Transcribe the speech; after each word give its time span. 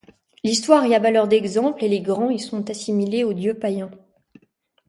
L’Histoire 0.43 0.87
y 0.87 0.95
a 0.95 0.99
valeur 0.99 1.27
d’exemple 1.27 1.83
et 1.83 1.87
les 1.87 2.01
Grands 2.01 2.31
y 2.31 2.39
sont 2.39 2.67
assimilés 2.71 3.23
aux 3.23 3.33
dieux 3.33 3.53
païens. 3.59 3.91